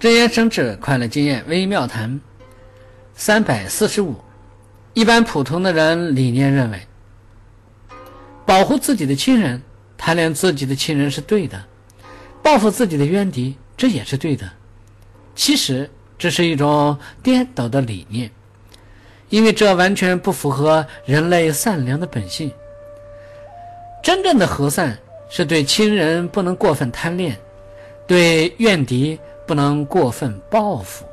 [0.00, 2.18] 真言生智，快乐经验微妙谈
[3.14, 4.16] 三百四十五。
[4.94, 6.80] 一般普通的人理念认为，
[8.46, 9.60] 保护自己的亲人、
[9.98, 11.62] 贪恋自己的亲人是对的，
[12.42, 14.50] 报复自己的冤敌这也是对的。
[15.34, 15.88] 其实
[16.18, 18.30] 这是一种颠倒的理念，
[19.28, 22.50] 因为这完全不符合人类善良的本性。
[24.02, 24.98] 真正的和善
[25.28, 27.38] 是对亲人不能过分贪恋，
[28.06, 29.20] 对怨敌。
[29.50, 31.04] 不能过分报复。